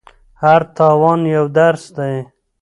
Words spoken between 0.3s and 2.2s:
هر تاوان یو درس دی.